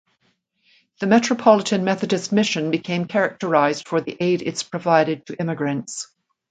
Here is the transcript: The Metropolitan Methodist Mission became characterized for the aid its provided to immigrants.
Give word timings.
The 0.99 1.05
Metropolitan 1.05 1.83
Methodist 1.83 2.31
Mission 2.31 2.71
became 2.71 3.05
characterized 3.05 3.87
for 3.87 4.01
the 4.01 4.17
aid 4.19 4.41
its 4.41 4.63
provided 4.63 5.27
to 5.27 5.39
immigrants. 5.39 6.07